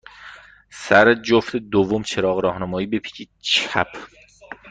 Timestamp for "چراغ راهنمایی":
2.03-2.87